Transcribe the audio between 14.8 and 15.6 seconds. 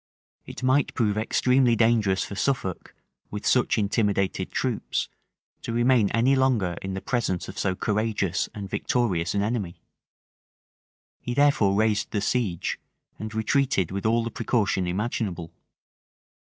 imaginable.